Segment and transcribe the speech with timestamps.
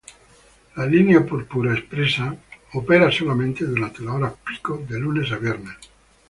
[0.77, 2.35] La Línea Púrpura Expresa
[2.73, 5.75] opera solamente durante las horas pico de lunes a viernes.